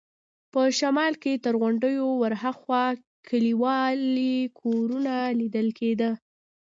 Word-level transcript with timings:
په 0.51 0.61
شمال 0.79 1.13
کې 1.23 1.33
تر 1.43 1.53
غونډیو 1.61 2.05
ورهاخوا 2.21 2.85
کلیوالي 3.27 4.37
کورونه 4.61 5.15
لیدل 5.39 5.67
کېده. 5.79 6.11